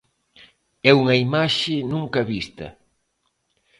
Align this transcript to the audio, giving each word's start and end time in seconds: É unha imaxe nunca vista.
É 0.89 0.91
unha 1.01 1.15
imaxe 1.25 1.75
nunca 1.91 2.21
vista. 2.31 2.67